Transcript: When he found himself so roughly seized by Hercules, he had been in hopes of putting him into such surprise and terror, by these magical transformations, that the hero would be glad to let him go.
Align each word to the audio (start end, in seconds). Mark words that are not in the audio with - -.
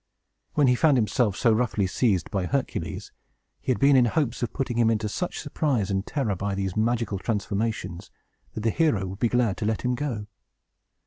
When 0.55 0.65
he 0.65 0.73
found 0.73 0.97
himself 0.97 1.35
so 1.35 1.53
roughly 1.53 1.85
seized 1.85 2.31
by 2.31 2.47
Hercules, 2.47 3.11
he 3.61 3.71
had 3.71 3.77
been 3.79 3.95
in 3.95 4.05
hopes 4.05 4.41
of 4.41 4.51
putting 4.51 4.79
him 4.79 4.89
into 4.89 5.07
such 5.07 5.37
surprise 5.37 5.91
and 5.91 6.03
terror, 6.03 6.35
by 6.35 6.55
these 6.55 6.75
magical 6.75 7.19
transformations, 7.19 8.09
that 8.55 8.61
the 8.61 8.71
hero 8.71 9.05
would 9.05 9.19
be 9.19 9.29
glad 9.29 9.57
to 9.57 9.65
let 9.65 9.83
him 9.83 9.93
go. 9.93 10.25